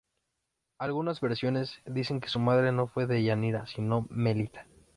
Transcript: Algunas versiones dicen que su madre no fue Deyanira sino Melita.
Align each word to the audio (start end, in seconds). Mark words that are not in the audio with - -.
Algunas 0.79 1.21
versiones 1.21 1.75
dicen 1.85 2.21
que 2.21 2.27
su 2.27 2.39
madre 2.39 2.71
no 2.71 2.87
fue 2.87 3.05
Deyanira 3.05 3.67
sino 3.67 4.07
Melita. 4.09 4.65